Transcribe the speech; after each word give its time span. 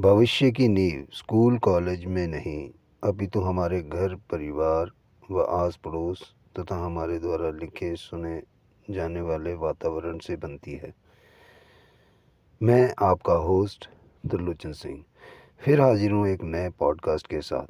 भविष्य 0.00 0.50
की 0.50 0.68
नींव 0.68 1.06
स्कूल, 1.12 1.58
कॉलेज 1.58 2.04
में 2.04 2.26
नहीं, 2.26 2.70
अभी 3.04 3.26
तो 3.26 3.40
हमारे 3.40 3.82
घर, 3.82 4.14
परिवार 4.14 4.90
व 5.30 5.42
आस 5.42 5.76
पड़ोस 5.76 6.34
तथा 6.58 6.76
हमारे 6.84 7.18
द्वारा 7.18 7.50
लिखे, 7.50 7.96
सुने 7.96 8.42
जाने 8.90 9.20
वाले 9.20 9.54
वातावरण 9.54 10.18
से 10.18 10.36
बनती 10.36 10.72
है। 10.72 10.94
मैं 12.62 12.94
आपका 13.02 13.32
होस्ट 13.32 13.88
दुर्लोचन 14.26 14.72
सिंह, 14.72 15.04
फिर 15.60 15.80
हाजिर 15.80 16.12
हूँ 16.12 16.26
एक 16.28 16.42
नए 16.42 16.70
पॉडकास्ट 16.70 17.26
के 17.26 17.40
साथ, 17.40 17.66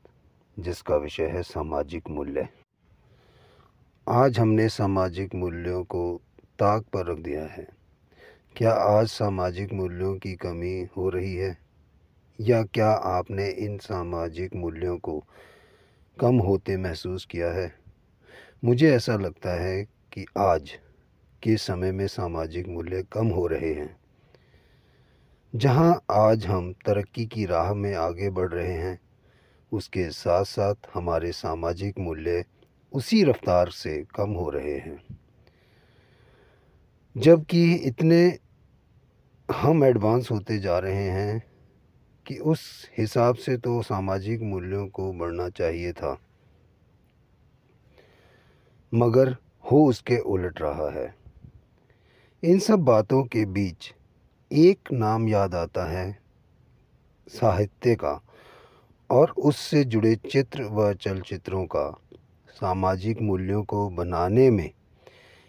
जिसका 0.61 0.97
विषय 0.97 1.27
है 1.27 1.43
सामाजिक 1.43 2.11
मूल्य। 2.11 2.49
आज 4.09 4.39
हमने 4.39 4.69
सामाजिक 4.69 5.35
मूल्यों 5.35 5.85
को 5.85 6.21
ताक 6.59 6.83
पर 6.83 7.07
रख 7.07 7.19
दिया 7.19 7.45
है। 7.45 7.67
क्या 8.57 8.73
आज 8.73 9.07
सामाजिक 9.07 9.73
मूल्यों 9.73 10.19
की 10.19 10.35
कमी 10.35 10.87
हो 10.97 11.09
रही 11.09 11.35
है? 11.35 11.70
या 12.41 12.63
क्या 12.63 12.91
आपने 12.91 13.49
इन 13.49 13.79
सामाजिक 13.79 14.55
मूल्यों 14.55 14.99
को 14.99 15.25
कम 16.21 16.39
होते 16.39 16.77
महसूस 16.77 17.25
किया 17.25 17.53
है? 17.53 17.75
मुझे 18.65 18.97
ऐसा 18.97 19.17
लगता 19.17 19.63
है 19.63 19.85
कि 19.85 20.27
आज 20.39 20.71
के 21.43 21.57
समय 21.57 21.93
में 21.93 22.07
सामाजिक 22.07 22.69
मूल्य 22.69 23.03
कम 23.13 23.27
हो 23.27 23.47
रहे 23.47 23.75
हैं। 23.75 23.97
जहाँ 25.57 26.05
आज 26.11 26.47
हम 26.47 26.73
तरक्की 26.73 27.27
की 27.27 27.45
राह 27.47 27.75
में 27.75 27.95
आगे 27.95 28.31
बढ़ 28.31 28.49
रहे 28.49 28.73
हैं, 28.73 29.01
उसके 29.73 30.11
साथ 30.11 30.45
साथ 30.45 30.75
हमारे 30.95 31.33
सामाजिक 31.33 31.99
मूल्य 31.99 32.45
उसी 32.93 33.25
रफ्तार 33.25 33.69
से 33.69 34.05
कम 34.15 34.31
हो 34.31 34.51
रहे 34.51 34.79
हैं। 34.79 35.19
जबकि 37.17 37.75
इतने 37.75 38.39
हम 39.53 39.85
एडवांस 39.85 40.31
होते 40.31 40.59
जा 40.59 40.79
रहे 40.79 41.11
हैं 41.11 41.50
कि 42.31 42.37
उस 42.37 42.89
हिसाब 42.99 43.35
से 43.35 43.57
तो 43.57 43.83
सामाजिक 43.83 44.43
मूल्यों 44.43 44.89
को 44.89 45.13
बढ़ना 45.13 45.49
चाहिए 45.49 45.93
था। 45.93 46.19
मगर 48.95 49.37
हो 49.73 49.89
उसके 49.89 50.19
उलट 50.19 50.61
रहा 50.61 50.91
है। 50.91 51.15
इन 52.45 52.59
सब 52.59 52.79
बातों 52.79 53.25
के 53.25 53.47
बीच 53.47 53.95
एक 54.53 54.93
नाम 54.93 55.29
याद 55.29 55.55
आता 55.55 55.91
है, 55.91 56.19
साहित्य 57.29 57.95
का, 57.95 58.23
और 59.11 59.31
उससे 59.31 59.85
जुड़े 59.85 60.17
चित्र 60.17 60.63
व 60.63 60.95
चलचित्रों 60.95 61.67
का। 61.67 62.01
सामाजिक 62.49 63.23
मूल्यों 63.23 63.65
को 63.65 63.91
बनाने 63.91 64.51
में 64.51 64.71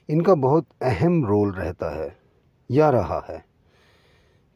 इनका 0.10 0.34
बहुत 0.34 0.68
अहम 0.82 1.26
रोल 1.26 1.52
रहता 1.52 2.04
है, 2.04 2.18
या 2.72 2.90
रहा 2.90 3.26
है। 3.30 3.51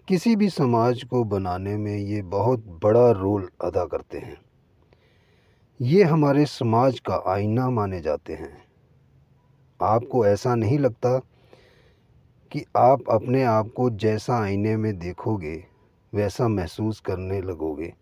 किसी 0.07 0.35
भी 0.35 0.49
समाज 0.49 1.03
को 1.03 1.23
बनाने 1.23 1.77
में 1.77 1.97
ये 1.97 2.21
बहुत 2.21 2.59
बड़ा 2.83 3.11
रोल 3.11 3.49
अदा 3.63 3.85
करते 3.85 4.17
हैं। 4.17 4.37
ये 5.81 6.03
हमारे 6.03 6.45
समाज 6.45 6.99
का 6.99 7.23
आईना 7.27 7.69
माने 7.69 8.01
जाते 8.01 8.33
हैं। 8.33 8.63
आपको 9.81 10.25
ऐसा 10.25 10.55
नहीं 10.55 10.79
लगता 10.79 11.17
कि 12.51 12.65
आप 12.77 13.03
अपने 13.09 13.43
आप 13.43 13.71
को 13.77 13.89
जैसा 13.89 14.43
आईने 14.43 14.77
में 14.77 14.99
देखोगे, 14.99 15.65
वैसा 16.13 16.47
महसूस 16.47 16.99
करने 16.99 17.41
लगोगे 17.41 17.93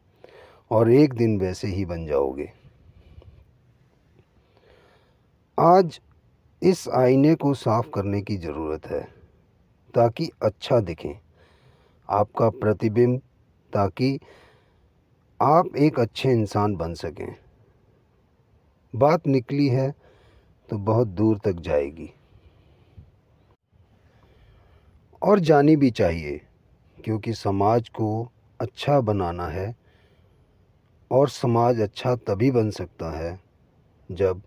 और 0.71 0.91
एक 0.91 1.13
दिन 1.13 1.39
वैसे 1.39 1.67
ही 1.67 1.85
बन 1.85 2.05
जाओगे? 2.05 2.51
आज 5.59 6.01
इस 6.63 6.87
आईने 6.87 7.35
को 7.35 7.53
साफ़ 7.53 7.89
करने 7.89 8.21
की 8.21 8.37
ज़रूरत 8.37 8.85
है 8.85 9.01
ताकि 9.95 10.29
अच्छा 10.43 10.79
दिखें। 10.79 11.22
आपका 12.14 12.49
प्रतिबिंब 12.49 13.20
ताकि 13.73 14.17
आप 15.39 15.76
एक 15.76 15.99
अच्छे 15.99 16.32
इंसान 16.32 16.76
बन 16.76 16.93
सकें। 16.93 17.36
बात 18.93 19.27
निकली 19.27 19.67
है 19.67 19.89
तो 20.70 20.77
बहुत 20.80 21.08
दूर 21.10 21.37
तक 21.37 21.60
जाएगी। 21.60 22.10
और 25.21 25.39
जानी 25.39 25.76
भी 25.76 25.89
चाहिए, 25.92 26.42
क्योंकि 26.98 27.33
समाज 27.33 27.89
को 27.89 28.32
अच्छा 28.60 28.99
बनाना 29.02 29.48
है 29.48 29.73
और 31.11 31.30
समाज 31.30 31.80
अच्छा 31.82 32.16
तभी 32.27 32.52
बन 32.52 32.70
सकता 32.71 33.11
है 33.11 33.39
जब 34.10 34.42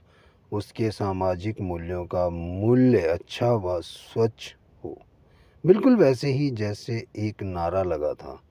उसके 0.53 0.91
सामाजिक 0.91 1.61
मूल्यों 1.61 2.05
का 2.07 2.29
मूल्य 2.31 3.01
अच्छा 3.09 3.53
व 3.55 3.81
स्वच्छ 3.81 4.55
हो। 4.85 4.97
बिल्कुल 5.67 5.97
वैसे 5.97 6.29
ही 6.29 6.51
जैसे 6.51 7.07
एक 7.17 7.43
नारा 7.43 7.83
लगा 7.83 8.15
था। 8.15 8.43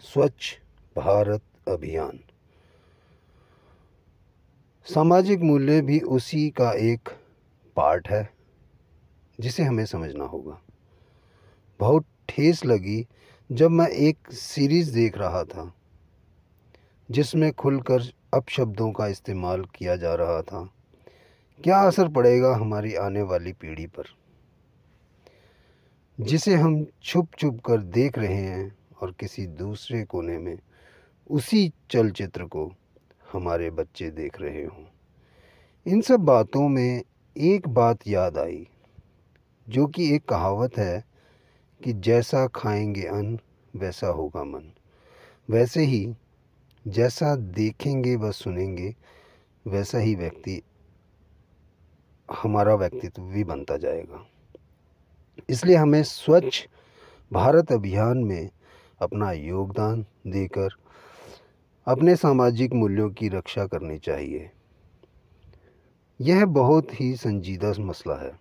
स्वच्छ 0.00 0.54
भारत 0.96 1.42
अभियान। 1.68 2.20
सामाजिक 4.84 5.40
मूल्य 5.40 5.80
भी 5.80 6.00
उसी 6.00 6.50
का 6.50 6.72
एक 6.72 7.08
पार्ट 7.76 8.08
है, 8.08 8.30
जिसे 9.40 9.62
हमें 9.62 9.86
समझना 9.86 10.24
होगा। 10.24 10.62
बहुत 11.80 12.04
ठेस 12.28 12.64
लगी 12.64 13.06
जब 13.52 13.70
मैं 13.70 13.88
एक 13.88 14.18
सीरीज़ 14.32 14.94
देख 14.94 15.18
रहा 15.18 15.44
था, 15.44 15.74
जिसमें 17.10 17.52
खुलकर 17.52 18.02
अपशब्दों 18.34 18.92
का 18.92 19.06
इस्तेमाल 19.06 19.64
किया 19.74 19.96
जा 19.96 20.14
रहा 20.14 20.42
था। 20.42 20.70
क्या 21.64 21.78
असर 21.78 22.08
पड़ेगा 22.08 22.56
हमारी 22.56 22.94
आने 22.94 23.22
वाली 23.22 23.52
पीढ़ी 23.52 23.86
पर? 23.86 24.04
जिसे 26.20 26.54
हम 26.54 26.86
छुप 27.02 27.28
छुप 27.38 27.60
कर 27.66 27.78
देख 27.78 28.18
रहे 28.18 28.36
हैं 28.36 28.78
और 29.00 29.12
किसी 29.12 29.46
दूसरे 29.46 30.04
कोने 30.04 30.38
में, 30.38 30.58
उसी 31.30 31.72
चलचित्र 31.90 32.44
को 32.44 32.72
हमारे 33.32 33.70
बच्चे 33.70 34.10
देख 34.10 34.40
रहे 34.40 34.64
हों। 34.64 34.84
इन 35.86 36.00
सब 36.00 36.20
बातों 36.20 36.68
में 36.68 37.02
एक 37.36 37.68
बात 37.68 37.98
याद 38.06 38.38
आई, 38.38 38.68
जो 39.68 39.86
कि 39.86 40.14
एक 40.14 40.24
कहावत 40.24 40.78
है 40.78 41.04
कि 41.84 41.92
जैसा 41.92 42.46
खाएँगे 42.46 43.02
अन्न, 43.02 43.38
वैसा 43.76 44.06
होगा 44.06 44.44
मन। 44.44 44.72
वैसे 45.50 45.80
ही 45.80 46.14
जैसा 46.88 47.36
देखेंगे 47.36 48.16
व 48.16 48.32
सुनेंगे, 48.32 48.96
वैसा 49.66 49.98
ही 49.98 50.14
व्यक्ति, 50.14 50.62
हमारा 52.42 52.74
व्यक्तित्व 52.74 53.22
भी 53.22 53.44
बनता 53.44 53.76
जाएगा। 53.76 54.26
इसलिए 55.50 55.76
हमें 55.76 56.02
स्वच्छ 56.02 56.66
भारत 57.32 57.72
अभियान 57.72 58.18
में 58.18 58.50
अपना 59.02 59.32
योगदान 59.32 60.06
देकर 60.26 60.68
अपने 61.86 62.16
सामाजिक 62.16 62.72
मूल्यों 62.72 63.10
की 63.10 63.28
रक्षा 63.28 63.66
करनी 63.66 63.98
चाहिए। 63.98 64.50
यह 66.20 66.46
बहुत 66.46 67.00
ही 67.00 67.16
संजीदा 67.16 67.72
मसला 67.80 68.14
है। 68.14 68.32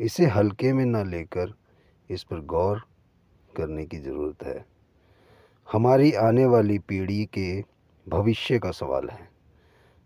इसे 0.00 0.26
हल्के 0.26 0.72
में 0.72 0.84
न 0.84 1.10
लेकर 1.10 1.54
इस 2.10 2.22
पर 2.22 2.40
गौर 2.40 2.82
करने 3.56 3.86
की 3.86 3.96
ज़रूरत 3.96 4.46
है। 4.46 4.64
हमारी 5.72 6.12
आने 6.12 6.46
वाली 6.46 6.78
पीढ़ी 6.78 7.24
के 7.24 7.64
भविष्य 8.08 8.58
का 8.58 8.70
सवाल 8.70 9.08
है। 9.08 9.28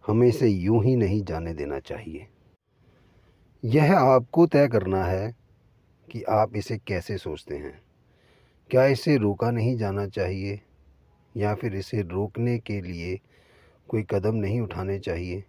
हमें 0.06 0.28
इसे 0.28 0.48
यूँ 0.48 0.84
ही 0.84 0.96
नहीं 0.96 1.24
जाने 1.24 1.54
देना 1.54 1.78
चाहिए। 1.78 2.26
यह 3.64 3.98
आपको 3.98 4.46
तय 4.46 4.68
करना 4.68 5.04
है 5.04 5.39
कि 6.10 6.22
आप 6.22 6.56
इसे 6.56 6.76
कैसे 6.78 7.16
सोचते 7.18 7.56
हैं? 7.56 7.80
क्या 8.70 8.84
इसे 8.86 9.16
रोका 9.16 9.50
नहीं 9.50 9.76
जाना 9.76 10.06
चाहिए? 10.08 10.60
या 11.34 11.54
फिर 11.54 11.74
इसे 11.76 12.02
रोकने 12.02 12.58
के 12.58 12.80
लिए 12.80 13.18
कोई 13.88 14.02
कदम 14.10 14.34
नहीं 14.34 14.60
उठाने 14.60 14.98
चाहिए? 14.98 15.44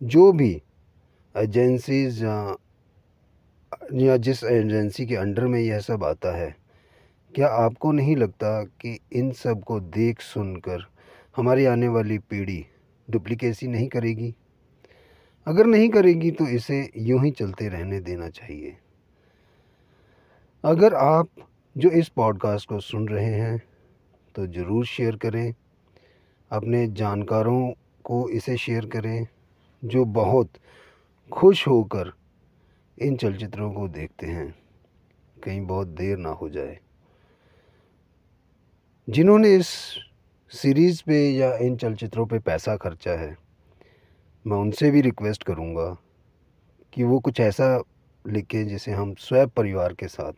जो 0.00 0.32
भी 0.32 0.50
एजेंसीज 1.34 2.22
या 3.94 4.16
जिस 4.16 4.44
एजेंसी 4.44 5.06
के 5.06 5.16
अंडर 5.16 5.46
में 5.46 5.60
यह 5.60 5.78
सब 5.78 6.04
आता 6.04 6.36
है, 6.36 6.54
क्या 7.34 7.48
आपको 7.48 7.92
नहीं 7.92 8.16
लगता 8.16 8.62
कि 8.80 8.98
इन 9.12 9.30
सबको 9.32 9.80
देख 9.80 10.20
सुनकर 10.20 10.86
हमारी 11.36 11.64
आने 11.64 11.88
वाली 11.88 12.18
पीढ़ी 12.20 12.64
डुप्लीकेसी 13.08 13.66
नहीं 13.68 13.88
करेगी? 13.88 14.34
अगर 15.46 15.66
नहीं 15.66 15.88
करेगी 15.88 16.30
तो 16.30 16.46
इसे 16.48 16.90
यूँ 16.96 17.24
ही 17.24 17.30
चलते 17.30 17.68
रहने 17.68 18.00
देना 18.00 18.28
चाहिए। 18.28 18.76
अगर 20.64 20.94
आप 20.94 21.28
जो 21.76 21.90
इस 21.90 22.08
पॉडकास्ट 22.08 22.68
को 22.68 22.78
सुन 22.80 23.08
रहे 23.08 23.24
हैं 23.24 23.62
तो 24.34 24.46
ज़रूर 24.46 24.86
शेयर 24.86 25.16
करें। 25.16 25.54
अपने 26.50 26.86
जानकारों 26.86 27.70
को 28.04 28.28
इसे 28.28 28.56
शेयर 28.56 28.86
करें, 28.86 29.26
जो 29.84 30.04
बहुत 30.04 30.50
खुश 31.32 31.66
होकर 31.68 32.12
इन 32.98 33.16
चलचित्रों 33.16 33.72
को 33.72 33.88
देखते 33.88 34.26
हैं। 34.26 34.54
कहीं 35.44 35.60
बहुत 35.60 35.88
देर 35.88 36.18
ना 36.18 36.28
हो 36.28 36.48
जाए। 36.48 36.78
जिन्होंने 39.08 39.54
इस 39.54 39.68
सीरीज़ 40.52 41.02
पे 41.06 41.30
या 41.30 41.54
इन 41.56 41.76
चलचित्रों 41.76 42.26
पे 42.26 42.38
पैसा 42.38 42.76
खर्चा 42.76 43.12
है, 43.12 43.36
मैं 44.46 44.56
उनसे 44.56 44.90
भी 44.90 45.00
रिक्वेस्ट 45.00 45.42
करूँगा 45.42 45.96
कि 46.92 47.04
वो 47.04 47.20
कुछ 47.20 47.40
ऐसा 47.40 47.82
लिखें 48.24 48.66
जिसे 48.68 48.92
हम 48.92 49.14
स्वयं 49.18 49.48
परिवार 49.48 49.92
के 49.92 50.08
साथ, 50.08 50.32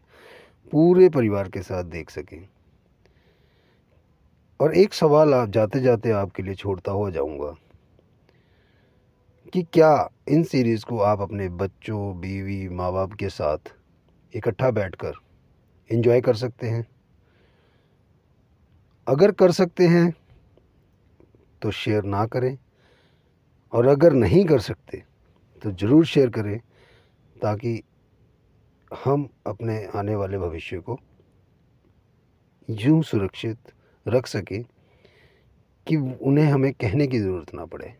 पूरे 0.72 1.08
परिवार 1.08 1.48
के 1.48 1.62
साथ 1.62 1.84
देख 1.86 2.10
सकें। 2.10 2.48
और 4.60 4.74
एक 4.74 4.94
सवाल 4.94 5.34
आप 5.34 5.50
जाते 5.50 5.80
जाते 5.80 6.10
आपके 6.12 6.42
लिए 6.42 6.54
छोड़ता 6.54 6.92
हुआ 6.92 7.10
जाऊँगा 7.10 7.54
कि 9.52 9.62
क्या 9.64 10.08
इन 10.28 10.42
सीरीज़ 10.44 10.84
को 10.84 10.98
आप 11.00 11.20
अपने 11.20 11.48
बच्चों, 11.48 12.20
बीवी 12.20 12.68
माँ 12.68 12.92
बाप 12.92 13.12
के 13.12 13.28
साथ 13.28 13.72
इकट्ठा 14.34 14.70
बैठकर 14.70 15.14
एंजॉय 15.90 16.20
कर 16.20 16.34
सकते 16.36 16.68
हैं? 16.68 16.86
अगर 19.06 19.32
कर 19.32 19.52
सकते 19.52 19.86
हैं 19.86 20.12
तो 21.62 21.70
शेयर 21.70 22.04
ना 22.04 22.24
करें। 22.26 22.56
और 23.72 23.86
अगर 23.86 24.12
नहीं 24.12 24.44
कर 24.44 24.60
सकते 24.60 25.02
तो 25.62 25.70
ज़रूर 25.72 26.04
शेयर 26.06 26.30
करें। 26.30 26.60
ताकि 27.42 27.82
हम 29.04 29.28
अपने 29.46 29.84
आने 29.94 30.14
वाले 30.14 30.38
भविष्य 30.38 30.78
को 30.78 30.98
यूँ 32.70 33.02
सुरक्षित 33.02 33.58
रख 34.08 34.26
सकें 34.26 34.62
कि 35.86 35.96
उन्हें 35.96 36.46
हमें 36.46 36.72
कहने 36.72 37.06
की 37.06 37.18
ज़रूरत 37.18 37.54
ना 37.54 37.64
पड़े। 37.64 37.94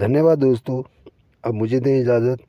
धन्यवाद 0.00 0.38
दोस्तों, 0.38 0.82
अब 1.44 1.54
मुझे 1.54 1.80
दें 1.80 2.00
इजाज़त। 2.00 2.42